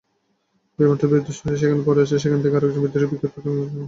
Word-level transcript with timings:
বিমানটি 0.79 1.05
বিধ্বস্ত 1.11 1.41
হয়ে 1.43 1.61
যেখানে 1.61 1.83
পড়েছে, 1.87 2.15
সেখান 2.23 2.39
থেকে 2.43 2.55
আরেকজন 2.57 2.81
বিদ্রোহী 2.83 3.07
বিক্ষিপ্ত 3.11 3.35
ধ্বংসাবশেষের 3.35 3.57
বর্ণনা 3.57 3.69
দেন। 3.69 3.79